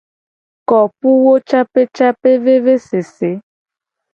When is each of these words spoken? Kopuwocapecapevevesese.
Kopuwocapecapevevesese. 0.69 3.29